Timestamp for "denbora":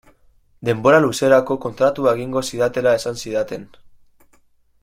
0.69-1.01